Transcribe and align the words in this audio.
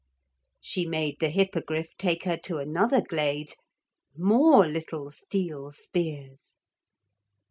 She 0.59 0.87
made 0.87 1.17
the 1.19 1.29
Hippogriff 1.29 1.95
take 1.95 2.23
her 2.23 2.35
to 2.45 2.57
another 2.57 3.01
glade 3.01 3.53
more 4.17 4.65
little 4.65 5.11
steel 5.11 5.69
spears. 5.69 6.55